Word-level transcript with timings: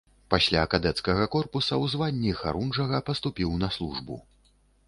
Пасля 0.33 0.61
кадэцкага 0.71 1.27
корпуса 1.35 1.71
ў 1.75 1.85
званні 1.95 2.33
харунжага 2.41 3.05
паступіў 3.11 3.55
на 3.67 3.71
службу. 3.77 4.19